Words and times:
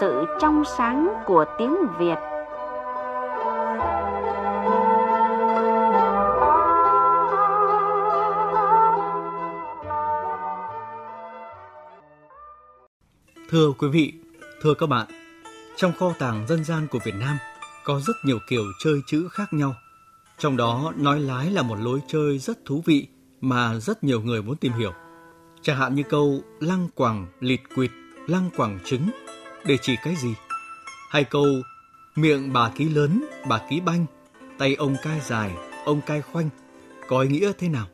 sự 0.00 0.24
trong 0.40 0.62
sáng 0.78 1.08
của 1.26 1.44
tiếng 1.58 1.76
Việt. 1.98 2.14
Thưa 13.50 13.72
quý 13.78 13.88
vị, 13.88 14.12
thưa 14.62 14.74
các 14.74 14.86
bạn, 14.88 15.06
trong 15.76 15.92
kho 15.92 16.12
tàng 16.18 16.46
dân 16.48 16.64
gian 16.64 16.86
của 16.90 16.98
Việt 17.04 17.14
Nam 17.20 17.36
có 17.84 18.00
rất 18.00 18.16
nhiều 18.24 18.38
kiểu 18.48 18.64
chơi 18.84 19.00
chữ 19.06 19.28
khác 19.32 19.52
nhau. 19.52 19.74
Trong 20.38 20.56
đó, 20.56 20.92
nói 20.96 21.20
lái 21.20 21.50
là 21.50 21.62
một 21.62 21.76
lối 21.80 22.00
chơi 22.06 22.38
rất 22.38 22.64
thú 22.64 22.82
vị 22.86 23.08
mà 23.40 23.74
rất 23.74 24.04
nhiều 24.04 24.20
người 24.20 24.42
muốn 24.42 24.56
tìm 24.56 24.72
hiểu. 24.72 24.92
Chẳng 25.62 25.76
hạn 25.76 25.94
như 25.94 26.02
câu 26.02 26.40
lăng 26.60 26.88
quẳng 26.94 27.26
lịt 27.40 27.60
quịt, 27.74 27.90
lăng 28.26 28.50
quẳng 28.56 28.78
trứng 28.84 29.08
để 29.64 29.76
chỉ 29.82 29.96
cái 30.02 30.16
gì? 30.16 30.34
hai 31.10 31.24
câu 31.24 31.46
miệng 32.16 32.52
bà 32.52 32.70
ký 32.70 32.88
lớn, 32.88 33.24
bà 33.48 33.60
ký 33.70 33.80
banh, 33.80 34.06
tay 34.58 34.74
ông 34.74 34.96
cai 35.02 35.20
dài, 35.20 35.50
ông 35.84 36.00
cai 36.06 36.22
khoanh 36.22 36.48
có 37.08 37.20
ý 37.20 37.28
nghĩa 37.28 37.52
thế 37.58 37.68
nào? 37.68 37.86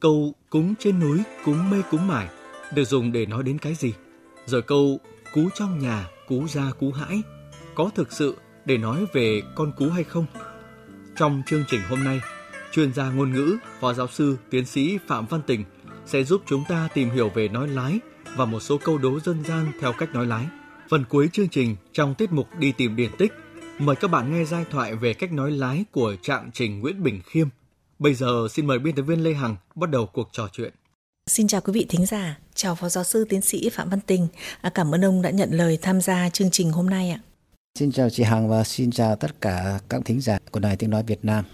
Câu 0.00 0.34
cúng 0.50 0.74
trên 0.78 1.00
núi, 1.00 1.22
cúng 1.44 1.70
mây 1.70 1.82
cúng 1.90 2.08
mải 2.08 2.28
được 2.74 2.84
dùng 2.84 3.12
để 3.12 3.26
nói 3.26 3.42
đến 3.42 3.58
cái 3.58 3.74
gì? 3.74 3.94
Rồi 4.46 4.62
câu 4.62 5.00
cú 5.34 5.48
trong 5.54 5.78
nhà, 5.78 6.08
cú 6.28 6.46
ra 6.48 6.70
cú 6.80 6.92
hãi 6.92 7.22
có 7.74 7.90
thực 7.94 8.12
sự 8.12 8.36
để 8.64 8.78
nói 8.78 9.06
về 9.12 9.42
con 9.54 9.72
cú 9.76 9.88
hay 9.90 10.04
không? 10.04 10.26
Trong 11.16 11.42
chương 11.46 11.64
trình 11.68 11.80
hôm 11.88 12.04
nay, 12.04 12.20
chuyên 12.72 12.92
gia 12.92 13.10
ngôn 13.10 13.32
ngữ, 13.32 13.56
phó 13.80 13.92
giáo 13.92 14.08
sư, 14.08 14.36
tiến 14.50 14.66
sĩ 14.66 14.98
Phạm 15.06 15.26
Văn 15.26 15.40
Tình 15.46 15.64
sẽ 16.06 16.24
giúp 16.24 16.42
chúng 16.46 16.64
ta 16.68 16.88
tìm 16.94 17.10
hiểu 17.10 17.28
về 17.28 17.48
nói 17.48 17.68
lái 17.68 17.98
và 18.36 18.44
một 18.44 18.60
số 18.60 18.78
câu 18.78 18.98
đố 18.98 19.20
dân 19.20 19.44
gian 19.44 19.72
theo 19.80 19.92
cách 19.92 20.14
nói 20.14 20.26
lái. 20.26 20.46
Phần 20.92 21.04
cuối 21.08 21.28
chương 21.32 21.48
trình 21.48 21.76
trong 21.92 22.14
tiết 22.14 22.32
mục 22.32 22.46
đi 22.58 22.72
tìm 22.72 22.96
điển 22.96 23.10
tích, 23.18 23.32
mời 23.78 23.96
các 23.96 24.08
bạn 24.08 24.32
nghe 24.32 24.44
giai 24.44 24.64
thoại 24.70 24.94
về 24.94 25.14
cách 25.14 25.32
nói 25.32 25.50
lái 25.50 25.84
của 25.92 26.16
trạng 26.22 26.50
trình 26.54 26.80
Nguyễn 26.80 27.02
Bình 27.02 27.20
Khiêm. 27.26 27.48
Bây 27.98 28.14
giờ 28.14 28.48
xin 28.50 28.66
mời 28.66 28.78
biên 28.78 28.94
tập 28.94 29.02
viên 29.02 29.22
Lê 29.24 29.34
Hằng 29.34 29.56
bắt 29.74 29.90
đầu 29.90 30.06
cuộc 30.06 30.28
trò 30.32 30.48
chuyện. 30.52 30.72
Xin 31.26 31.46
chào 31.46 31.60
quý 31.60 31.72
vị 31.72 31.86
thính 31.88 32.06
giả, 32.06 32.38
chào 32.54 32.74
Phó 32.74 32.88
Giáo 32.88 33.04
sư 33.04 33.24
Tiến 33.28 33.40
sĩ 33.40 33.68
Phạm 33.68 33.90
Văn 33.90 34.00
Tình. 34.06 34.28
À, 34.60 34.70
cảm 34.70 34.94
ơn 34.94 35.04
ông 35.04 35.22
đã 35.22 35.30
nhận 35.30 35.50
lời 35.52 35.78
tham 35.82 36.00
gia 36.00 36.28
chương 36.28 36.50
trình 36.50 36.72
hôm 36.72 36.90
nay 36.90 37.10
ạ. 37.10 37.20
Xin 37.78 37.92
chào 37.92 38.10
chị 38.10 38.22
Hằng 38.22 38.48
và 38.48 38.64
xin 38.64 38.90
chào 38.90 39.16
tất 39.16 39.40
cả 39.40 39.78
các 39.88 40.02
thính 40.04 40.20
giả 40.20 40.38
của 40.50 40.60
Đài 40.60 40.76
Tiếng 40.76 40.90
Nói 40.90 41.02
Việt 41.06 41.24
Nam. 41.24 41.44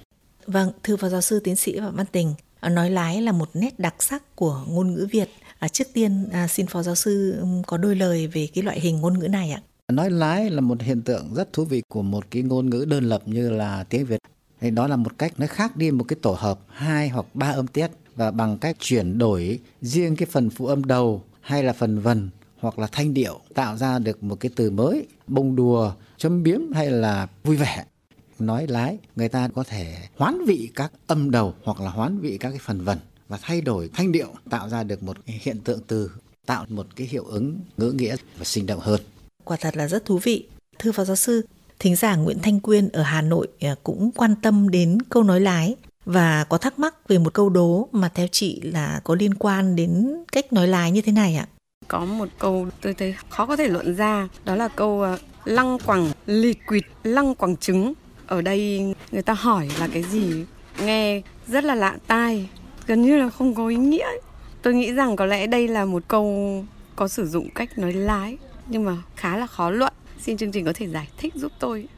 Vâng, 0.47 0.73
thưa 0.83 0.97
Phó 0.97 1.09
Giáo 1.09 1.21
sư 1.21 1.41
Tiến 1.41 1.57
sĩ 1.57 1.81
Phạm 1.81 1.97
Văn 1.97 2.07
Tình, 2.13 2.35
à, 2.61 2.69
nói 2.69 2.91
lái 2.91 3.23
là 3.23 3.33
một 3.33 3.51
nét 3.55 3.79
đặc 3.79 4.03
sắc 4.03 4.37
của 4.37 4.65
ngôn 4.69 4.95
ngữ 4.95 5.09
Việt. 5.11 5.29
À, 5.59 5.69
trước 5.69 5.89
tiên 5.93 6.29
à, 6.33 6.49
xin 6.49 6.67
Phó 6.67 6.83
Giáo 6.83 6.95
sư 6.95 7.45
có 7.67 7.77
đôi 7.77 7.97
lời 7.97 8.27
về 8.27 8.49
cái 8.55 8.65
loại 8.65 8.81
hình 8.81 9.01
ngôn 9.01 9.19
ngữ 9.19 9.29
này 9.29 9.51
ạ. 9.51 9.63
Nói 9.93 10.11
lái 10.11 10.51
là 10.51 10.61
một 10.61 10.83
hiện 10.83 11.03
tượng 11.03 11.35
rất 11.35 11.53
thú 11.53 11.65
vị 11.65 11.83
của 11.89 12.03
một 12.03 12.25
cái 12.31 12.43
ngôn 12.43 12.71
ngữ 12.71 12.85
đơn 12.89 13.05
lập 13.05 13.23
như 13.27 13.51
là 13.51 13.85
tiếng 13.85 14.07
Việt. 14.07 14.19
Thì 14.61 14.71
đó 14.71 14.87
là 14.87 14.97
một 14.97 15.19
cách 15.19 15.33
nó 15.39 15.47
khác 15.47 15.77
đi 15.77 15.91
một 15.91 16.05
cái 16.09 16.17
tổ 16.23 16.33
hợp 16.33 16.61
hai 16.69 17.09
hoặc 17.09 17.27
ba 17.35 17.51
âm 17.51 17.67
tiết 17.67 17.91
và 18.17 18.31
bằng 18.31 18.59
cách 18.59 18.77
chuyển 18.81 19.19
đổi 19.19 19.59
riêng 19.81 20.17
cái 20.17 20.27
phần 20.31 20.51
phụ 20.51 20.67
âm 20.67 20.85
đầu 20.85 21.23
hay 21.41 21.63
là 21.63 21.73
phần 21.73 21.99
vần 21.99 22.31
hoặc 22.61 22.79
là 22.79 22.87
thanh 22.93 23.15
điệu 23.15 23.41
tạo 23.55 23.77
ra 23.77 23.99
được 23.99 24.23
một 24.23 24.41
cái 24.41 24.51
từ 24.57 24.71
mới 24.71 25.07
bông 25.27 25.57
đùa 25.57 25.93
châm 26.17 26.43
biếm 26.43 26.73
hay 26.73 26.91
là 26.91 27.27
vui 27.45 27.57
vẻ 27.57 27.85
nói 28.39 28.67
lái 28.67 28.99
người 29.17 29.29
ta 29.29 29.49
có 29.55 29.65
thể 29.65 29.97
hoán 30.17 30.45
vị 30.47 30.71
các 30.75 30.93
âm 31.07 31.31
đầu 31.31 31.55
hoặc 31.65 31.81
là 31.81 31.91
hoán 31.91 32.19
vị 32.19 32.39
các 32.39 32.51
cái 32.51 32.59
phần 32.63 32.85
vần 32.85 32.99
và 33.29 33.39
thay 33.43 33.61
đổi 33.61 33.91
thanh 33.95 34.13
điệu 34.13 34.29
tạo 34.51 34.69
ra 34.69 34.85
được 34.85 35.03
một 35.03 35.17
hiện 35.27 35.61
tượng 35.65 35.81
từ 35.87 36.11
tạo 36.47 36.65
một 36.69 36.87
cái 36.97 37.07
hiệu 37.07 37.25
ứng 37.25 37.61
ngữ 37.77 37.93
nghĩa 37.93 38.17
và 38.39 38.45
sinh 38.45 38.67
động 38.67 38.81
hơn 38.81 39.01
quả 39.45 39.57
thật 39.61 39.77
là 39.77 39.89
rất 39.89 40.05
thú 40.05 40.19
vị 40.19 40.47
thưa 40.79 40.93
phó 40.93 41.05
giáo 41.05 41.17
sư 41.17 41.47
thính 41.79 41.97
giả 41.97 42.17
Nguyễn 42.17 42.39
Thanh 42.43 42.61
Quyên 42.61 42.89
ở 42.89 43.03
Hà 43.03 43.23
Nội 43.23 43.49
à, 43.61 43.75
cũng 43.83 44.11
quan 44.15 44.35
tâm 44.43 44.69
đến 44.69 44.99
câu 45.11 45.23
nói 45.23 45.41
lái 45.41 45.77
và 46.05 46.45
có 46.45 46.59
thắc 46.59 46.79
mắc 46.79 47.09
về 47.09 47.19
một 47.19 47.35
câu 47.35 47.49
đố 47.49 47.89
mà 47.93 48.09
theo 48.15 48.27
chị 48.27 48.61
là 48.61 49.01
có 49.05 49.15
liên 49.15 49.35
quan 49.35 49.77
đến 49.77 50.17
cách 50.33 50.53
nói 50.53 50.69
lái 50.69 50.91
như 50.91 51.01
thế 51.01 51.13
này 51.13 51.37
ạ. 51.37 51.47
Có 51.89 52.05
một 52.05 52.29
câu 52.39 52.67
tôi 52.81 52.95
thấy 52.95 53.15
khó 53.29 53.47
có 53.47 53.57
thể 53.57 53.69
luận 53.69 53.97
ra, 53.97 54.29
đó 54.45 54.55
là 54.55 54.69
câu 54.69 55.03
ờ, 55.03 55.19
lăng 55.45 55.79
quẳng 55.87 56.13
lịt 56.27 56.57
quịt 56.67 56.85
lăng 57.03 57.35
quẳng 57.35 57.57
trứng. 57.57 57.93
Ở 58.27 58.43
đây 58.43 58.95
người 59.13 59.23
ta 59.23 59.33
hỏi 59.33 59.69
là 59.81 59.89
cái 59.93 60.03
gì 60.03 60.45
nghe 60.85 61.23
rất 61.47 61.65
là 61.65 61.75
lạ 61.75 61.97
tai, 62.07 62.49
gần 62.89 63.03
như 63.03 63.17
là 63.17 63.31
không 63.31 63.55
có 63.55 63.69
ý 63.69 63.77
nghĩa. 63.77 64.07
Tôi 64.63 64.75
nghĩ 64.75 64.93
rằng 64.93 65.17
có 65.17 65.27
lẽ 65.27 65.47
đây 65.47 65.69
là 65.69 65.85
một 65.85 66.03
câu 66.09 66.65
có 66.97 67.09
sử 67.09 67.27
dụng 67.27 67.49
cách 67.55 67.79
nói 67.79 67.93
lái 67.93 68.39
nhưng 68.69 68.85
mà 68.85 68.97
khá 69.17 69.37
là 69.37 69.47
khó 69.47 69.71
luận. 69.71 69.93
Xin 70.21 70.37
chương 70.37 70.53
trình 70.53 70.65
có 70.65 70.73
thể 70.75 70.89
giải 70.89 71.09
thích 71.19 71.35
giúp 71.35 71.53
tôi. 71.59 71.89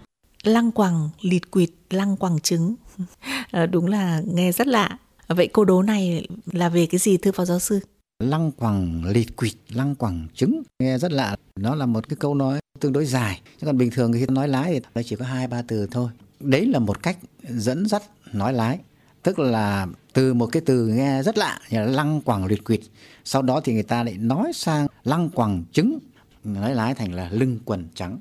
Lăng 0.42 0.72
quẳng 0.72 1.08
lịt 1.20 1.50
quịt 1.50 1.70
lăng 1.90 2.16
quẳng 2.16 2.40
trứng 2.40 2.74
Ờ, 3.50 3.66
đúng 3.66 3.86
là 3.86 4.22
nghe 4.34 4.52
rất 4.52 4.66
lạ. 4.66 4.98
Vậy 5.28 5.48
cô 5.52 5.64
đố 5.64 5.82
này 5.82 6.26
là 6.52 6.68
về 6.68 6.86
cái 6.86 6.98
gì 6.98 7.16
thưa 7.16 7.32
phó 7.32 7.44
giáo 7.44 7.58
sư? 7.58 7.80
Lăng 8.22 8.52
quẳng 8.52 9.04
lịt 9.04 9.36
quịt, 9.36 9.54
lăng 9.68 9.94
quẳng 9.94 10.26
trứng. 10.34 10.62
Nghe 10.82 10.98
rất 10.98 11.12
lạ. 11.12 11.36
Nó 11.60 11.74
là 11.74 11.86
một 11.86 12.08
cái 12.08 12.16
câu 12.20 12.34
nói 12.34 12.60
tương 12.80 12.92
đối 12.92 13.06
dài. 13.06 13.40
Chứ 13.60 13.66
còn 13.66 13.78
bình 13.78 13.90
thường 13.90 14.12
khi 14.12 14.26
nói 14.28 14.48
lái 14.48 14.72
thì 14.72 14.80
nó 14.94 15.02
chỉ 15.02 15.16
có 15.16 15.24
hai 15.24 15.46
ba 15.46 15.62
từ 15.62 15.86
thôi. 15.90 16.10
Đấy 16.40 16.66
là 16.66 16.78
một 16.78 17.02
cách 17.02 17.16
dẫn 17.48 17.86
dắt 17.86 18.02
nói 18.32 18.52
lái. 18.52 18.78
Tức 19.22 19.38
là 19.38 19.86
từ 20.12 20.34
một 20.34 20.46
cái 20.46 20.62
từ 20.66 20.86
nghe 20.86 21.22
rất 21.22 21.38
lạ, 21.38 21.58
như 21.70 21.78
là 21.78 21.84
lăng 21.86 22.20
quẳng 22.20 22.46
liệt 22.46 22.64
quỵt. 22.64 22.80
Sau 23.24 23.42
đó 23.42 23.60
thì 23.64 23.72
người 23.72 23.82
ta 23.82 24.04
lại 24.04 24.14
nói 24.18 24.52
sang 24.54 24.86
lăng 25.04 25.30
quẳng 25.30 25.64
trứng. 25.72 25.98
Nói 26.44 26.74
lái 26.74 26.94
thành 26.94 27.14
là 27.14 27.28
lưng 27.32 27.58
quần 27.64 27.88
trắng. 27.94 28.18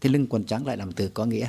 Thì 0.00 0.08
lưng 0.08 0.26
quần 0.26 0.44
trắng 0.44 0.66
lại 0.66 0.76
là 0.76 0.84
một 0.84 0.92
từ 0.96 1.08
có 1.08 1.24
nghĩa. 1.24 1.48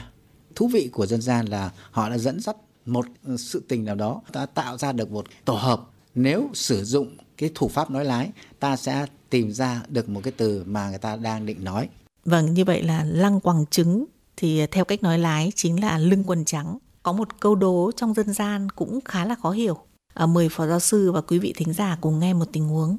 Thú 0.55 0.67
vị 0.67 0.89
của 0.93 1.05
dân 1.05 1.21
gian 1.21 1.45
là 1.45 1.71
họ 1.91 2.09
đã 2.09 2.17
dẫn 2.17 2.39
dắt 2.39 2.55
một 2.85 3.05
sự 3.37 3.63
tình 3.67 3.85
nào 3.85 3.95
đó, 3.95 4.21
ta 4.31 4.45
tạo 4.45 4.77
ra 4.77 4.91
được 4.91 5.11
một 5.11 5.25
tổ 5.45 5.53
hợp. 5.53 5.81
Nếu 6.15 6.49
sử 6.53 6.83
dụng 6.83 7.17
cái 7.37 7.51
thủ 7.55 7.67
pháp 7.67 7.91
nói 7.91 8.05
lái, 8.05 8.31
ta 8.59 8.75
sẽ 8.75 9.05
tìm 9.29 9.51
ra 9.51 9.81
được 9.87 10.09
một 10.09 10.21
cái 10.23 10.33
từ 10.37 10.63
mà 10.67 10.89
người 10.89 10.99
ta 10.99 11.15
đang 11.15 11.45
định 11.45 11.63
nói. 11.63 11.89
Vâng 12.25 12.53
như 12.53 12.65
vậy 12.65 12.83
là 12.83 13.03
lăng 13.03 13.39
quằng 13.39 13.65
trứng 13.65 14.05
thì 14.37 14.67
theo 14.67 14.85
cách 14.85 15.03
nói 15.03 15.19
lái 15.19 15.51
chính 15.55 15.81
là 15.81 15.97
lưng 15.97 16.23
quần 16.27 16.45
trắng 16.45 16.77
có 17.03 17.11
một 17.11 17.39
câu 17.39 17.55
đố 17.55 17.91
trong 17.95 18.13
dân 18.13 18.33
gian 18.33 18.69
cũng 18.69 18.99
khá 19.05 19.25
là 19.25 19.35
khó 19.35 19.51
hiểu 19.51 19.77
à, 20.13 20.25
mời 20.25 20.49
phó 20.49 20.67
giáo 20.67 20.79
sư 20.79 21.11
và 21.11 21.21
quý 21.21 21.39
vị 21.39 21.53
thính 21.55 21.73
giả 21.73 21.97
cùng 22.01 22.19
nghe 22.19 22.33
một 22.33 22.45
tình 22.53 22.63
huống 22.63 22.97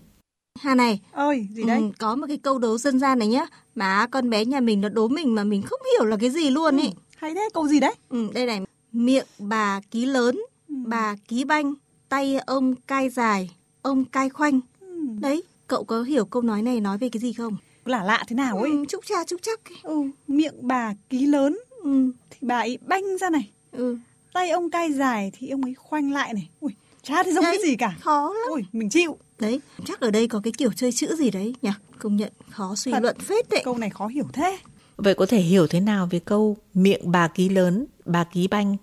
Hà 0.61 0.75
này. 0.75 1.01
Ôi, 1.13 1.49
gì 1.53 1.65
đấy? 1.65 1.79
Ừ, 1.79 1.91
có 1.99 2.15
một 2.15 2.27
cái 2.29 2.39
câu 2.39 2.59
đố 2.59 2.79
dân 2.79 2.99
gian 2.99 3.19
này 3.19 3.29
nhá. 3.29 3.47
Mà 3.75 4.07
con 4.07 4.31
bé 4.31 4.45
nhà 4.45 4.61
mình 4.61 4.81
nó 4.81 4.89
đố 4.89 5.09
mình 5.09 5.35
mà 5.35 5.45
mình 5.45 5.63
không 5.63 5.81
hiểu 5.93 6.05
là 6.05 6.17
cái 6.21 6.31
gì 6.31 6.51
luôn 6.51 6.77
ấy. 6.77 6.87
Ừ, 6.87 7.01
hay 7.17 7.35
thế, 7.35 7.49
câu 7.55 7.69
gì 7.69 7.81
đấy? 7.81 7.95
Ừ, 8.09 8.29
đây 8.35 8.47
này. 8.47 8.61
Miệng 8.93 9.27
bà 9.39 9.81
ký 9.91 10.07
lớn, 10.07 10.41
ừ. 10.69 10.75
bà 10.87 11.17
ký 11.29 11.45
banh, 11.45 11.75
tay 12.09 12.39
ông 12.39 12.75
cai 12.75 13.11
dài, 13.11 13.51
ông 13.83 14.05
cai 14.05 14.29
khoanh. 14.29 14.61
Ừ. 14.81 14.87
Đấy, 15.21 15.43
cậu 15.67 15.85
có 15.85 16.03
hiểu 16.03 16.25
câu 16.25 16.43
nói 16.43 16.63
này 16.63 16.81
nói 16.81 16.99
về 16.99 17.09
cái 17.09 17.21
gì 17.21 17.33
không? 17.33 17.57
Lạ 17.85 18.03
lạ 18.03 18.25
thế 18.29 18.37
nào 18.37 18.59
ấy? 18.59 18.71
Ừ, 18.71 18.85
chúc 18.89 19.05
cha 19.07 19.25
chúc 19.27 19.41
chắc. 19.43 19.61
Ừ, 19.83 20.03
miệng 20.29 20.55
bà 20.69 20.95
ký 21.11 21.27
lớn, 21.27 21.59
ừ. 21.83 22.11
thì 22.31 22.39
bà 22.41 22.59
ấy 22.59 22.79
banh 22.87 23.19
ra 23.19 23.31
này. 23.31 23.51
Ừ. 23.75 23.99
Tay 24.33 24.51
ông 24.51 24.71
cai 24.71 24.93
dài 24.93 25.33
thì 25.39 25.51
ông 25.51 25.62
ấy 25.62 25.75
khoanh 25.75 26.12
lại 26.12 26.35
này. 26.35 26.49
Ui, 26.61 26.73
chả 27.03 27.23
thấy 27.23 27.33
giống 27.33 27.45
đấy, 27.45 27.59
cái 27.59 27.71
gì 27.71 27.77
cả. 27.77 27.97
Khó 28.01 28.35
lắm. 28.35 28.53
Ui, 28.53 28.65
mình 28.73 28.91
chịu. 28.91 29.19
Đấy, 29.39 29.61
chắc 29.87 30.01
ở 30.01 30.11
đây 30.11 30.29
có 30.29 30.41
cái 30.45 30.53
kiểu 30.59 30.73
chơi 30.73 30.93
chữ 30.93 31.17
gì 31.17 31.31
đấy 31.31 31.55
nhỉ? 31.62 31.71
Công 31.99 32.17
nhận 32.17 32.33
khó 32.51 32.75
suy 32.77 32.93
Thật, 32.93 33.03
luận 33.03 33.19
phết 33.19 33.49
đấy. 33.49 33.62
Câu 33.65 33.79
này 33.79 33.91
khó 33.91 34.07
hiểu 34.07 34.25
thế. 34.33 34.59
Vậy 34.97 35.15
có 35.15 35.27
thể 35.27 35.41
hiểu 35.41 35.67
thế 35.67 35.81
nào 35.81 36.09
về 36.11 36.19
câu 36.19 36.56
miệng 36.75 37.11
bà 37.11 37.29
ký 37.29 37.49
lớn, 37.49 37.87
bà 38.05 38.25
ký 38.25 38.49
banh, 38.49 38.76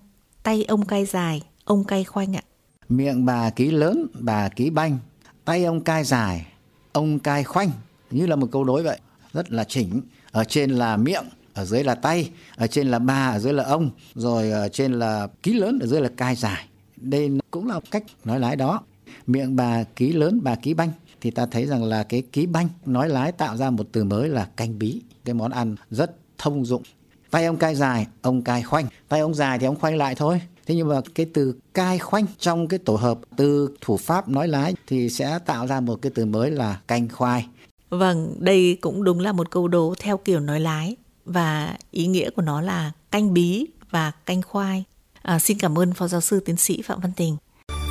tay 0.43 0.63
ông 0.63 0.85
cay 0.85 1.05
dài, 1.05 1.41
ông 1.65 1.83
cay 1.83 2.03
khoanh 2.03 2.35
ạ? 2.35 2.41
Miệng 2.89 3.25
bà 3.25 3.49
ký 3.49 3.71
lớn, 3.71 4.07
bà 4.13 4.49
ký 4.49 4.69
banh, 4.69 4.97
tay 5.45 5.65
ông 5.65 5.81
cai 5.83 6.03
dài, 6.03 6.47
ông 6.93 7.19
cai 7.19 7.43
khoanh. 7.43 7.71
Như 8.11 8.25
là 8.25 8.35
một 8.35 8.47
câu 8.51 8.63
đối 8.63 8.83
vậy, 8.83 8.99
rất 9.33 9.51
là 9.51 9.63
chỉnh. 9.63 10.01
Ở 10.31 10.43
trên 10.43 10.71
là 10.71 10.97
miệng, 10.97 11.25
ở 11.53 11.65
dưới 11.65 11.83
là 11.83 11.95
tay, 11.95 12.29
ở 12.55 12.67
trên 12.67 12.87
là 12.87 12.99
bà, 12.99 13.29
ở 13.29 13.39
dưới 13.39 13.53
là 13.53 13.63
ông, 13.63 13.89
rồi 14.15 14.51
ở 14.51 14.69
trên 14.69 14.99
là 14.99 15.27
ký 15.43 15.53
lớn, 15.53 15.79
ở 15.81 15.87
dưới 15.87 16.01
là 16.01 16.09
cai 16.17 16.35
dài. 16.35 16.67
Đây 16.97 17.29
cũng 17.51 17.67
là 17.67 17.79
cách 17.91 18.03
nói 18.25 18.39
lái 18.39 18.55
đó. 18.55 18.81
Miệng 19.27 19.55
bà 19.55 19.83
ký 19.83 20.13
lớn, 20.13 20.39
bà 20.43 20.55
ký 20.55 20.73
banh 20.73 20.91
thì 21.21 21.31
ta 21.31 21.45
thấy 21.45 21.65
rằng 21.65 21.83
là 21.83 22.03
cái 22.03 22.23
ký 22.31 22.45
banh 22.45 22.69
nói 22.85 23.09
lái 23.09 23.31
tạo 23.31 23.57
ra 23.57 23.69
một 23.69 23.87
từ 23.91 24.03
mới 24.03 24.29
là 24.29 24.47
canh 24.55 24.79
bí. 24.79 25.01
Cái 25.25 25.33
món 25.33 25.51
ăn 25.51 25.75
rất 25.89 26.11
thông 26.37 26.65
dụng. 26.65 26.83
Tay 27.31 27.45
ông 27.45 27.57
cai 27.57 27.75
dài 27.75 28.07
ông 28.21 28.41
cai 28.41 28.63
khoanh. 28.63 28.87
Tay 29.07 29.19
ông 29.19 29.33
dài 29.33 29.59
thì 29.59 29.65
ông 29.65 29.75
khoanh 29.75 29.97
lại 29.97 30.15
thôi. 30.15 30.41
Thế 30.65 30.75
nhưng 30.75 30.87
mà 30.87 31.01
cái 31.15 31.25
từ 31.33 31.55
cai 31.73 31.99
khoanh 31.99 32.25
trong 32.39 32.67
cái 32.67 32.79
tổ 32.79 32.95
hợp 32.95 33.19
từ 33.35 33.75
thủ 33.81 33.97
pháp 33.97 34.29
nói 34.29 34.47
lái 34.47 34.75
thì 34.87 35.09
sẽ 35.09 35.39
tạo 35.45 35.67
ra 35.67 35.79
một 35.79 36.01
cái 36.01 36.11
từ 36.15 36.25
mới 36.25 36.51
là 36.51 36.81
canh 36.87 37.09
khoai. 37.09 37.47
Vâng 37.89 38.35
đây 38.39 38.77
cũng 38.81 39.03
đúng 39.03 39.19
là 39.19 39.31
một 39.31 39.51
câu 39.51 39.67
đố 39.67 39.93
theo 39.99 40.17
kiểu 40.17 40.39
nói 40.39 40.59
lái 40.59 40.95
và 41.25 41.77
ý 41.91 42.07
nghĩa 42.07 42.29
của 42.29 42.41
nó 42.41 42.61
là 42.61 42.91
canh 43.11 43.33
bí 43.33 43.67
và 43.89 44.11
canh 44.25 44.41
khoai 44.41 44.83
à, 45.21 45.39
xin 45.39 45.57
cảm 45.59 45.79
ơn 45.79 45.93
phó 45.93 46.07
giáo 46.07 46.21
sư 46.21 46.39
tiến 46.39 46.57
sĩ 46.57 46.81
phạm 46.81 46.99
văn 46.99 47.11
tình 47.15 47.37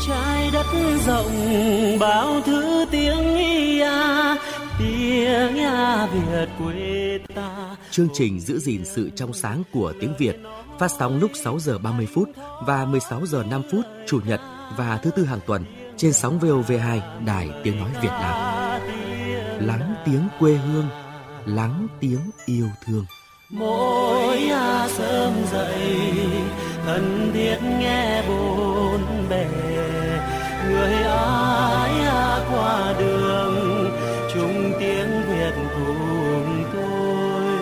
trái 0.06 0.50
đất 0.52 0.66
rộng 1.06 1.32
bao 2.00 2.40
thứ 2.40 2.84
tiếng 2.90 3.36
ia 3.36 3.90
tiếng 4.78 5.54
nhà 5.54 6.06
Việt 6.06 6.48
quê 6.58 7.18
ta 7.34 7.76
chương 7.90 8.08
trình 8.12 8.40
giữ 8.40 8.58
gìn 8.58 8.84
sự 8.84 9.10
trong 9.16 9.32
sáng 9.32 9.62
của 9.72 9.92
tiếng 10.00 10.14
Việt 10.18 10.36
phát 10.78 10.90
sóng 10.98 11.18
lúc 11.20 11.30
6 11.44 11.58
giờ 11.58 11.78
30 11.78 12.08
phút 12.14 12.28
và 12.66 12.84
16 12.84 13.26
giờ 13.26 13.42
5 13.50 13.62
phút 13.72 13.84
chủ 14.06 14.20
nhật 14.26 14.40
và 14.76 14.98
thứ 15.02 15.10
tư 15.10 15.24
hàng 15.24 15.40
tuần 15.46 15.64
trên 15.96 16.12
sóng 16.12 16.38
VOV2 16.38 17.00
Đài 17.26 17.50
Tiếng 17.64 17.78
Nói 17.78 17.90
Việt 18.02 18.08
Nam. 18.08 18.34
Lắng 19.66 19.94
tiếng 20.04 20.28
quê 20.38 20.54
hương, 20.54 20.88
lắng 21.46 21.86
tiếng 22.00 22.20
yêu 22.46 22.68
thương. 22.84 23.04
Mỗi 23.50 24.38
à 24.50 24.88
sớm 24.88 25.32
dậy, 25.52 25.82
thân 26.84 27.30
thiết 27.34 27.56
nghe 27.80 28.22
bốn 28.28 29.00
bề, 29.30 29.46
người 30.68 30.94
ai 30.94 31.90
qua 32.50 32.94
đường, 32.98 33.90
chung 34.34 34.72
tiếng 34.80 35.22
Việt 35.28 35.52
cùng 35.74 36.64
tôi. 36.72 37.56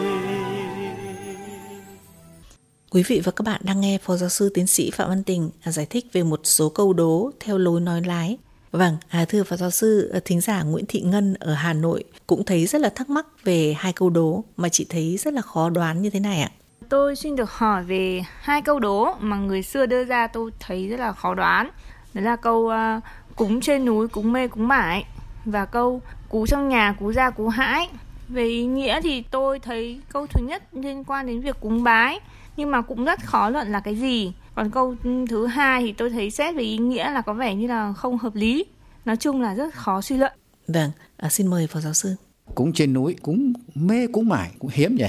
Quý 2.90 3.02
vị 3.06 3.20
và 3.24 3.32
các 3.32 3.42
bạn 3.44 3.60
đang 3.64 3.80
nghe 3.80 3.98
Phó 4.02 4.16
Giáo 4.16 4.28
sư 4.28 4.50
Tiến 4.54 4.66
sĩ 4.66 4.90
Phạm 4.90 5.08
Văn 5.08 5.22
Tình 5.22 5.50
à, 5.62 5.72
giải 5.72 5.86
thích 5.86 6.06
về 6.12 6.22
một 6.22 6.40
số 6.44 6.68
câu 6.68 6.92
đố 6.92 7.30
theo 7.40 7.58
lối 7.58 7.80
nói 7.80 8.02
lái 8.06 8.36
Vâng, 8.70 8.96
à, 9.08 9.24
thưa 9.28 9.42
Phó 9.42 9.56
Giáo 9.56 9.70
sư, 9.70 10.10
ờ, 10.12 10.20
thính 10.24 10.40
giả 10.40 10.62
Nguyễn 10.62 10.84
Thị 10.88 11.00
Ngân 11.00 11.34
ở 11.34 11.54
Hà 11.54 11.72
Nội 11.72 12.04
cũng 12.26 12.44
thấy 12.44 12.66
rất 12.66 12.80
là 12.80 12.88
thắc 12.88 13.10
mắc 13.10 13.26
về 13.44 13.74
hai 13.78 13.92
câu 13.92 14.10
đố 14.10 14.44
mà 14.56 14.68
chị 14.68 14.86
thấy 14.88 15.16
rất 15.16 15.34
là 15.34 15.42
khó 15.42 15.70
đoán 15.70 16.02
như 16.02 16.10
thế 16.10 16.20
này 16.20 16.40
ạ. 16.40 16.50
Tôi 16.88 17.16
xin 17.16 17.36
được 17.36 17.50
hỏi 17.50 17.84
về 17.84 18.22
hai 18.40 18.62
câu 18.62 18.78
đố 18.78 19.14
mà 19.20 19.36
người 19.36 19.62
xưa 19.62 19.86
đưa 19.86 20.04
ra 20.04 20.26
tôi 20.26 20.50
thấy 20.60 20.88
rất 20.88 21.00
là 21.00 21.12
khó 21.12 21.34
đoán. 21.34 21.70
Đó 22.14 22.20
là 22.20 22.36
câu 22.36 22.58
uh, 22.58 23.02
cúng 23.36 23.60
trên 23.60 23.84
núi, 23.84 24.08
cúng 24.08 24.32
mê, 24.32 24.48
cúng 24.48 24.68
mải 24.68 25.04
và 25.44 25.64
câu 25.64 26.02
cú 26.28 26.46
trong 26.46 26.68
nhà, 26.68 26.94
cú 27.00 27.12
ra, 27.12 27.30
cú 27.30 27.48
hãi. 27.48 27.88
Về 28.28 28.44
ý 28.44 28.64
nghĩa 28.64 29.00
thì 29.00 29.22
tôi 29.30 29.58
thấy 29.58 30.00
câu 30.12 30.26
thứ 30.26 30.46
nhất 30.46 30.62
liên 30.72 31.04
quan 31.04 31.26
đến 31.26 31.40
việc 31.40 31.56
cúng 31.60 31.82
bái 31.82 32.20
nhưng 32.56 32.70
mà 32.70 32.80
cũng 32.80 33.04
rất 33.04 33.20
khó 33.24 33.50
luận 33.50 33.72
là 33.72 33.80
cái 33.80 33.94
gì 33.94 34.32
còn 34.58 34.70
câu 34.70 34.94
thứ 35.28 35.46
hai 35.46 35.82
thì 35.82 35.92
tôi 35.92 36.10
thấy 36.10 36.30
xét 36.30 36.56
về 36.56 36.62
ý 36.62 36.78
nghĩa 36.78 37.10
là 37.10 37.22
có 37.22 37.32
vẻ 37.32 37.54
như 37.54 37.66
là 37.66 37.92
không 37.92 38.18
hợp 38.18 38.34
lý. 38.34 38.64
Nói 39.04 39.16
chung 39.16 39.40
là 39.40 39.54
rất 39.54 39.74
khó 39.74 40.00
suy 40.00 40.16
luận. 40.16 40.32
Vâng 40.68 40.90
à, 41.16 41.28
xin 41.28 41.46
mời 41.46 41.66
phó 41.66 41.80
giáo 41.80 41.94
sư. 41.94 42.14
Cúng 42.54 42.72
trên 42.72 42.92
núi 42.92 43.16
cúng 43.22 43.52
mê 43.74 44.06
cúng 44.06 44.28
mải 44.28 44.50
cũng 44.58 44.70
hiếm 44.74 44.96
nhỉ. 44.96 45.08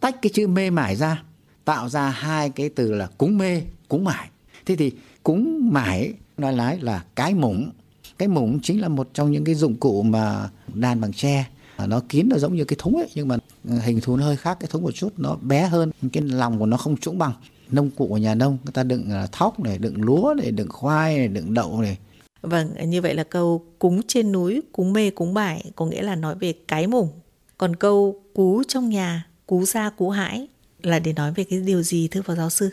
Tách 0.00 0.22
cái 0.22 0.30
chữ 0.34 0.46
mê 0.46 0.70
mải 0.70 0.96
ra 0.96 1.22
tạo 1.64 1.88
ra 1.88 2.08
hai 2.08 2.50
cái 2.50 2.68
từ 2.68 2.92
là 2.92 3.08
cúng 3.18 3.38
mê 3.38 3.62
cúng 3.88 4.04
mải. 4.04 4.28
Thế 4.66 4.76
thì 4.76 4.92
cúng 5.22 5.68
mải 5.72 6.14
nói 6.38 6.52
lái 6.52 6.78
là 6.78 7.04
cái 7.14 7.34
mủng. 7.34 7.70
Cái 8.18 8.28
mủng 8.28 8.60
chính 8.62 8.80
là 8.80 8.88
một 8.88 9.08
trong 9.14 9.32
những 9.32 9.44
cái 9.44 9.54
dụng 9.54 9.74
cụ 9.74 10.02
mà 10.02 10.48
đàn 10.74 11.00
bằng 11.00 11.12
tre. 11.12 11.46
Nó 11.86 12.00
kín 12.08 12.26
nó 12.30 12.36
giống 12.38 12.56
như 12.56 12.64
cái 12.64 12.76
thúng 12.78 12.96
ấy 12.96 13.08
nhưng 13.14 13.28
mà 13.28 13.36
hình 13.80 14.00
thù 14.00 14.16
nó 14.16 14.24
hơi 14.24 14.36
khác 14.36 14.56
cái 14.60 14.68
thúng 14.70 14.82
một 14.82 14.92
chút 14.94 15.12
nó 15.16 15.36
bé 15.42 15.66
hơn 15.66 15.90
cái 16.12 16.22
lòng 16.22 16.58
của 16.58 16.66
nó 16.66 16.76
không 16.76 16.96
trũng 16.96 17.18
bằng 17.18 17.32
nông 17.72 17.90
cụ 17.90 18.06
của 18.08 18.18
nhà 18.18 18.34
nông. 18.34 18.58
Người 18.64 18.72
ta 18.72 18.82
đựng 18.82 19.10
à, 19.10 19.26
thóc 19.32 19.60
này 19.60 19.78
đựng 19.78 20.02
lúa 20.02 20.34
này 20.38 20.50
đựng 20.50 20.68
khoai 20.68 21.18
này 21.18 21.28
đựng 21.28 21.54
đậu 21.54 21.80
này. 21.80 21.98
Vâng 22.42 22.90
như 22.90 23.02
vậy 23.02 23.14
là 23.14 23.24
câu 23.24 23.64
cúng 23.78 24.00
trên 24.08 24.32
núi 24.32 24.62
cúng 24.72 24.92
mê 24.92 25.10
cúng 25.10 25.34
bải 25.34 25.70
có 25.76 25.86
nghĩa 25.86 26.02
là 26.02 26.16
nói 26.16 26.34
về 26.34 26.52
cái 26.68 26.86
mùng 26.86 27.08
còn 27.58 27.76
câu 27.76 28.22
cú 28.34 28.62
trong 28.68 28.88
nhà 28.88 29.26
cú 29.46 29.64
ra 29.64 29.90
cú 29.90 30.10
hãi 30.10 30.48
là 30.82 30.98
để 30.98 31.12
nói 31.12 31.32
về 31.32 31.44
cái 31.44 31.60
điều 31.60 31.82
gì 31.82 32.08
thưa 32.08 32.22
phó 32.22 32.34
giáo 32.34 32.50
sư? 32.50 32.70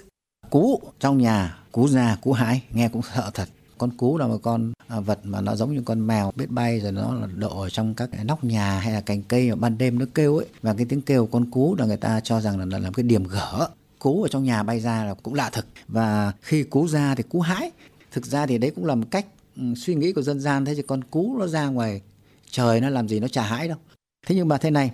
Cú 0.50 0.82
trong 1.00 1.18
nhà 1.18 1.58
cú 1.72 1.88
ra 1.88 2.18
cú 2.22 2.34
hãi 2.34 2.62
nghe 2.72 2.90
cũng 2.90 3.02
sợ 3.16 3.32
thật. 3.34 3.50
Con 3.78 3.98
cú 3.98 4.18
là 4.18 4.28
một 4.28 4.38
con 4.42 4.74
à, 4.88 5.00
vật 5.00 5.20
mà 5.24 5.42
nó 5.42 5.56
giống 5.56 5.76
như 5.76 5.82
con 5.86 6.08
mèo 6.08 6.32
biết 6.36 6.50
bay 6.50 6.80
rồi 6.80 6.92
nó 6.92 7.14
là 7.14 7.28
độ 7.36 7.62
ở 7.62 7.70
trong 7.70 7.94
các 7.94 8.10
cái 8.12 8.24
nóc 8.24 8.44
nhà 8.44 8.80
hay 8.80 8.94
là 8.94 9.02
cành 9.02 9.24
cây 9.24 9.50
mà 9.50 9.56
ban 9.56 9.78
đêm 9.78 10.00
nó 10.00 10.06
kêu 10.14 10.38
ấy. 10.38 10.46
Và 10.62 10.74
cái 10.74 10.86
tiếng 10.90 11.02
kêu 11.02 11.26
con 11.26 11.52
cú 11.52 11.76
là 11.80 11.86
người 11.86 11.98
ta 11.98 12.20
cho 12.20 12.42
rằng 12.42 12.60
là, 12.60 12.66
là 12.66 12.80
làm 12.80 12.94
cái 12.94 13.04
điểm 13.04 13.24
gở 13.24 13.70
cú 14.00 14.24
ở 14.24 14.30
trong 14.30 14.44
nhà 14.44 14.64
bay 14.64 14.80
ra 14.80 15.06
là 15.06 15.14
cũng 15.14 15.34
lạ 15.34 15.50
thực. 15.50 15.66
Và 15.88 16.34
khi 16.42 16.64
cú 16.64 16.88
ra 16.88 17.16
thì 17.16 17.24
cú 17.24 17.42
hãi. 17.42 17.72
Thực 18.12 18.26
ra 18.26 18.46
thì 18.46 18.58
đấy 18.58 18.72
cũng 18.76 18.86
là 18.86 18.96
một 18.96 19.08
cách 19.12 19.26
ừ, 19.56 19.64
suy 19.76 19.96
nghĩ 19.96 20.14
của 20.14 20.22
dân 20.22 20.40
gian. 20.40 20.66
Thế 20.66 20.76
chứ 20.76 20.82
con 20.88 21.04
cú 21.04 21.38
nó 21.40 21.48
ra 21.48 21.68
ngoài 21.68 22.02
trời 22.52 22.82
nó 22.82 22.90
làm 22.90 23.08
gì 23.08 23.20
nó 23.20 23.28
chả 23.28 23.42
hãi 23.42 23.68
đâu. 23.68 23.78
Thế 24.28 24.36
nhưng 24.36 24.48
mà 24.48 24.58
thế 24.58 24.72
này, 24.72 24.92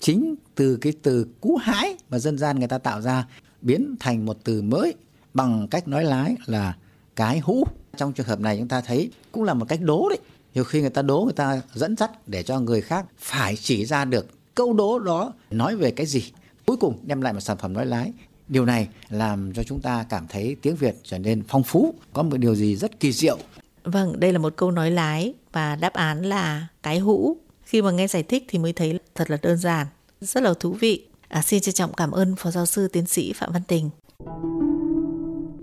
chính 0.00 0.34
từ 0.54 0.76
cái 0.76 0.92
từ 1.02 1.26
cú 1.40 1.56
hãi 1.56 1.96
mà 2.10 2.18
dân 2.18 2.38
gian 2.38 2.58
người 2.58 2.68
ta 2.68 2.78
tạo 2.78 3.00
ra 3.00 3.26
biến 3.60 3.96
thành 4.00 4.26
một 4.26 4.36
từ 4.44 4.62
mới 4.62 4.94
bằng 5.34 5.68
cách 5.70 5.88
nói 5.88 6.04
lái 6.04 6.36
là 6.46 6.76
cái 7.16 7.38
hũ. 7.38 7.64
Trong 7.96 8.12
trường 8.12 8.26
hợp 8.26 8.40
này 8.40 8.58
chúng 8.58 8.68
ta 8.68 8.80
thấy 8.80 9.10
cũng 9.32 9.42
là 9.42 9.54
một 9.54 9.66
cách 9.68 9.80
đố 9.82 10.08
đấy. 10.08 10.18
Nhiều 10.54 10.64
khi 10.64 10.80
người 10.80 10.90
ta 10.90 11.02
đố, 11.02 11.24
người 11.24 11.32
ta 11.32 11.60
dẫn 11.74 11.96
dắt 11.96 12.28
để 12.28 12.42
cho 12.42 12.60
người 12.60 12.80
khác 12.80 13.06
phải 13.18 13.56
chỉ 13.56 13.84
ra 13.84 14.04
được 14.04 14.54
câu 14.54 14.72
đố 14.72 14.98
đó 14.98 15.32
nói 15.50 15.76
về 15.76 15.90
cái 15.90 16.06
gì. 16.06 16.32
Cuối 16.66 16.76
cùng 16.76 16.98
đem 17.02 17.20
lại 17.20 17.32
một 17.32 17.40
sản 17.40 17.56
phẩm 17.56 17.72
nói 17.72 17.86
lái 17.86 18.12
điều 18.48 18.64
này 18.64 18.88
làm 19.08 19.52
cho 19.52 19.62
chúng 19.62 19.80
ta 19.80 20.06
cảm 20.08 20.26
thấy 20.28 20.56
tiếng 20.62 20.76
việt 20.76 20.94
trở 21.04 21.18
nên 21.18 21.42
phong 21.48 21.62
phú 21.62 21.94
có 22.12 22.22
một 22.22 22.36
điều 22.36 22.54
gì 22.54 22.76
rất 22.76 23.00
kỳ 23.00 23.12
diệu. 23.12 23.38
Vâng 23.84 24.20
đây 24.20 24.32
là 24.32 24.38
một 24.38 24.52
câu 24.56 24.70
nói 24.70 24.90
lái 24.90 25.34
và 25.52 25.76
đáp 25.76 25.92
án 25.92 26.22
là 26.22 26.66
cái 26.82 26.98
hũ. 26.98 27.36
Khi 27.62 27.82
mà 27.82 27.90
nghe 27.90 28.08
giải 28.08 28.22
thích 28.22 28.44
thì 28.48 28.58
mới 28.58 28.72
thấy 28.72 28.98
thật 29.14 29.30
là 29.30 29.36
đơn 29.42 29.56
giản 29.56 29.86
rất 30.20 30.42
là 30.42 30.54
thú 30.60 30.72
vị. 30.72 31.06
À, 31.28 31.42
xin 31.42 31.60
trân 31.60 31.74
trọng 31.74 31.92
cảm 31.94 32.10
ơn 32.10 32.36
phó 32.36 32.50
giáo 32.50 32.66
sư 32.66 32.88
tiến 32.88 33.06
sĩ 33.06 33.32
phạm 33.32 33.52
văn 33.52 33.62
tình. 33.68 33.90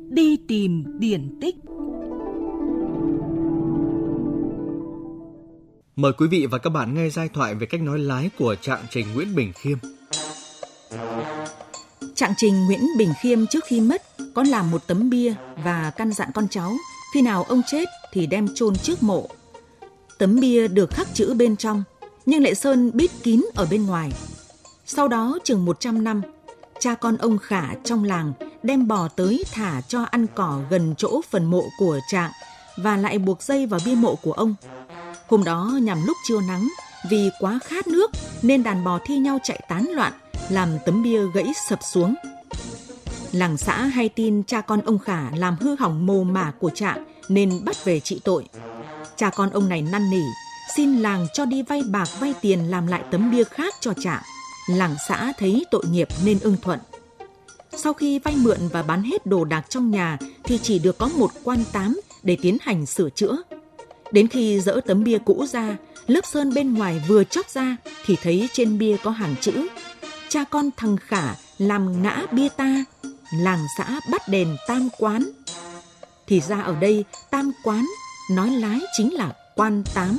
Đi 0.10 0.38
tìm 0.48 1.00
điển 1.00 1.40
tích. 1.42 1.56
Mời 5.96 6.14
quý 6.18 6.28
vị 6.28 6.46
và 6.46 6.58
các 6.58 6.70
bạn 6.70 6.94
nghe 6.94 7.10
giai 7.10 7.30
thoại 7.30 7.56
về 7.56 7.66
cách 7.66 7.82
nói 7.82 8.00
lái 8.00 8.30
của 8.38 8.56
trạng 8.62 8.86
trình 8.90 9.14
Nguyễn 9.14 9.36
Bình 9.36 9.52
Khiêm. 9.56 9.78
Trạng 12.22 12.34
trình 12.38 12.66
Nguyễn 12.66 12.88
Bình 12.98 13.14
Khiêm 13.22 13.48
trước 13.48 13.64
khi 13.66 13.82
mất 13.82 14.04
có 14.34 14.44
làm 14.44 14.72
một 14.72 14.88
tấm 14.88 15.10
bia 15.10 15.34
và 15.64 15.92
căn 15.98 16.14
dặn 16.14 16.30
con 16.34 16.48
cháu 16.48 16.74
khi 17.14 17.22
nào 17.22 17.44
ông 17.44 17.62
chết 17.72 17.90
thì 18.14 18.26
đem 18.26 18.48
chôn 18.56 18.76
trước 18.76 19.04
mộ. 19.04 19.30
Tấm 20.20 20.40
bia 20.40 20.68
được 20.68 20.90
khắc 20.90 21.08
chữ 21.14 21.34
bên 21.34 21.58
trong, 21.58 21.84
nhưng 22.26 22.44
Lệ 22.44 22.54
Sơn 22.54 22.92
bít 22.94 23.12
kín 23.24 23.42
ở 23.56 23.68
bên 23.72 23.86
ngoài. 23.86 24.12
Sau 24.86 25.08
đó 25.08 25.38
chừng 25.44 25.66
100 25.66 26.04
năm, 26.04 26.22
cha 26.80 26.96
con 26.96 27.18
ông 27.18 27.38
Khả 27.38 27.64
trong 27.84 28.04
làng 28.04 28.34
đem 28.64 28.88
bò 28.88 29.08
tới 29.08 29.44
thả 29.52 29.82
cho 29.82 30.04
ăn 30.04 30.26
cỏ 30.36 30.60
gần 30.70 30.94
chỗ 30.98 31.22
phần 31.30 31.46
mộ 31.46 31.64
của 31.78 32.00
trạng 32.12 32.32
và 32.78 32.98
lại 32.98 33.18
buộc 33.18 33.44
dây 33.44 33.66
vào 33.66 33.80
bia 33.86 33.96
mộ 33.96 34.16
của 34.16 34.34
ông. 34.34 34.56
Hôm 35.28 35.44
đó 35.44 35.80
nhằm 35.82 36.06
lúc 36.06 36.18
trưa 36.28 36.42
nắng, 36.48 36.68
vì 37.10 37.30
quá 37.40 37.60
khát 37.64 37.88
nước 37.88 38.12
nên 38.42 38.64
đàn 38.64 38.84
bò 38.84 39.00
thi 39.06 39.18
nhau 39.18 39.40
chạy 39.44 39.62
tán 39.70 39.90
loạn, 39.94 40.14
làm 40.52 40.70
tấm 40.86 41.04
bia 41.04 41.22
gãy 41.34 41.52
sập 41.70 41.80
xuống. 41.84 42.16
Làng 43.32 43.58
xã 43.58 43.76
hay 43.76 44.10
tin 44.10 44.44
cha 44.44 44.62
con 44.62 44.82
ông 44.82 45.00
Khả 45.00 45.32
làm 45.36 45.58
hư 45.60 45.76
hỏng 45.76 46.06
mồ 46.06 46.24
mả 46.24 46.52
của 46.60 46.70
trạng 46.70 47.06
nên 47.30 47.66
bắt 47.66 47.86
về 47.86 48.00
trị 48.00 48.22
tội. 48.24 48.46
Cha 49.16 49.30
con 49.30 49.50
ông 49.50 49.70
này 49.70 49.82
năn 49.82 50.10
nỉ, 50.10 50.22
xin 50.76 50.96
làng 50.96 51.28
cho 51.34 51.46
đi 51.46 51.64
vay 51.64 51.82
bạc 51.90 52.10
vay 52.20 52.34
tiền 52.42 52.60
làm 52.60 52.88
lại 52.88 53.04
tấm 53.12 53.32
bia 53.32 53.44
khác 53.44 53.76
cho 53.80 53.94
trạng. 54.04 54.22
Làng 54.70 54.96
xã 55.08 55.34
thấy 55.40 55.66
tội 55.72 55.84
nghiệp 55.92 56.08
nên 56.26 56.40
ưng 56.40 56.58
thuận. 56.62 56.80
Sau 57.72 57.94
khi 57.94 58.20
vay 58.20 58.36
mượn 58.36 58.60
và 58.72 58.84
bán 58.84 59.04
hết 59.04 59.26
đồ 59.26 59.46
đạc 59.46 59.66
trong 59.70 59.92
nhà 59.92 60.18
thì 60.44 60.60
chỉ 60.64 60.80
được 60.80 60.98
có 60.98 61.10
một 61.16 61.32
quan 61.44 61.64
tám 61.72 62.00
để 62.24 62.38
tiến 62.42 62.58
hành 62.62 62.86
sửa 62.86 63.10
chữa. 63.10 63.38
Đến 64.12 64.28
khi 64.28 64.60
dỡ 64.60 64.80
tấm 64.86 65.04
bia 65.04 65.18
cũ 65.18 65.46
ra, 65.46 65.78
lớp 66.08 66.26
sơn 66.26 66.54
bên 66.54 66.74
ngoài 66.74 67.02
vừa 67.08 67.24
chóc 67.24 67.50
ra 67.50 67.78
thì 68.06 68.16
thấy 68.24 68.50
trên 68.54 68.78
bia 68.78 68.98
có 69.04 69.12
hàng 69.12 69.36
chữ 69.42 69.68
Cha 70.32 70.44
con 70.44 70.70
thằng 70.78 70.98
Khả 70.98 71.36
làm 71.58 72.04
ngã 72.04 72.26
bia 72.32 72.50
ta, 72.50 72.86
làng 73.34 73.66
xã 73.78 74.00
bắt 74.12 74.22
đền 74.28 74.56
tam 74.68 74.90
quán. 75.00 75.32
Thì 76.28 76.42
ra 76.42 76.62
ở 76.62 76.76
đây 76.76 77.06
tam 77.32 77.52
quán 77.64 77.86
nói 78.32 78.50
lái 78.50 78.80
chính 78.98 79.14
là 79.14 79.34
quan 79.56 79.84
tám. 79.94 80.18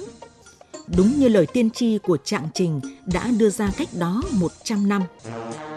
Đúng 0.97 1.19
như 1.19 1.29
lời 1.29 1.47
tiên 1.53 1.71
tri 1.71 1.99
của 1.99 2.17
Trạng 2.25 2.49
Trình 2.55 2.81
đã 3.07 3.31
đưa 3.39 3.51
ra 3.51 3.71
cách 3.77 3.89
đó 3.99 4.23
100 4.31 4.89
năm. 4.89 5.03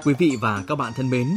Quý 0.04 0.14
vị 0.20 0.38
và 0.42 0.64
các 0.68 0.76
bạn 0.76 0.94
thân 0.96 1.10
mến, 1.10 1.28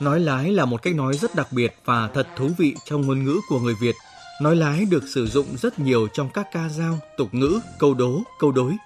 nói 0.00 0.20
lái 0.20 0.52
là 0.52 0.64
một 0.64 0.82
cách 0.82 0.94
nói 0.94 1.18
rất 1.18 1.34
đặc 1.34 1.48
biệt 1.50 1.76
và 1.84 2.10
thật 2.14 2.28
thú 2.36 2.50
vị 2.58 2.74
trong 2.84 3.06
ngôn 3.06 3.24
ngữ 3.24 3.40
của 3.48 3.60
người 3.60 3.74
Việt– 3.80 3.96
Nói 4.40 4.56
lái 4.56 4.84
được 4.84 5.04
sử 5.14 5.26
dụng 5.26 5.46
rất 5.56 5.78
nhiều 5.78 6.08
trong 6.12 6.28
các 6.28 6.48
ca 6.52 6.68
dao, 6.68 6.98
tục 7.16 7.34
ngữ, 7.34 7.60
câu 7.78 7.94
đố, 7.94 8.22
câu 8.38 8.52
đối. 8.52 8.76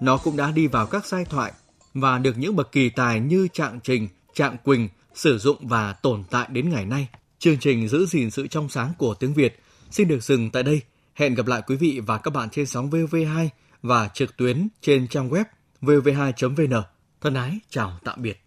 Nó 0.00 0.16
cũng 0.16 0.36
đã 0.36 0.50
đi 0.50 0.66
vào 0.66 0.86
các 0.86 1.06
giai 1.06 1.24
thoại 1.24 1.52
và 2.00 2.18
được 2.18 2.38
những 2.38 2.56
bậc 2.56 2.72
kỳ 2.72 2.90
tài 2.90 3.20
như 3.20 3.48
Trạng 3.52 3.80
Trình, 3.80 4.08
Trạng 4.34 4.56
Quỳnh 4.64 4.88
sử 5.14 5.38
dụng 5.38 5.68
và 5.68 5.92
tồn 5.92 6.24
tại 6.30 6.46
đến 6.50 6.70
ngày 6.70 6.84
nay. 6.84 7.08
Chương 7.38 7.58
trình 7.58 7.88
giữ 7.88 8.06
gìn 8.06 8.30
sự 8.30 8.46
trong 8.46 8.68
sáng 8.68 8.92
của 8.98 9.14
tiếng 9.14 9.34
Việt 9.34 9.60
xin 9.90 10.08
được 10.08 10.22
dừng 10.22 10.50
tại 10.50 10.62
đây. 10.62 10.80
Hẹn 11.14 11.34
gặp 11.34 11.46
lại 11.46 11.62
quý 11.66 11.76
vị 11.76 12.00
và 12.06 12.18
các 12.18 12.30
bạn 12.30 12.50
trên 12.50 12.66
sóng 12.66 12.90
VV2 12.90 13.48
và 13.82 14.08
trực 14.08 14.36
tuyến 14.36 14.68
trên 14.80 15.08
trang 15.08 15.30
web 15.30 15.44
vv2.vn. 15.82 16.82
Thân 17.20 17.34
ái, 17.34 17.58
chào 17.70 17.98
tạm 18.04 18.22
biệt. 18.22 18.40